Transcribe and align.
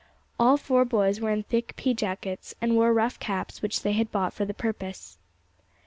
All 0.39 0.57
four 0.57 0.83
boys 0.83 1.19
were 1.21 1.29
in 1.29 1.43
thick 1.43 1.75
pea 1.75 1.93
jackets, 1.93 2.55
and 2.59 2.73
wore 2.75 2.91
rough 2.91 3.19
caps 3.19 3.61
which 3.61 3.83
they 3.83 3.91
had 3.93 4.11
bought 4.11 4.33
for 4.33 4.45
the 4.45 4.51
purpose. 4.55 5.19